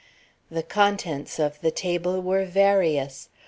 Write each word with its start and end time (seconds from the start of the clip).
The 0.49 0.63
contents 0.63 1.37
of 1.37 1.61
the 1.61 1.69
table 1.69 2.23
were 2.23 2.43
various. 2.43 3.29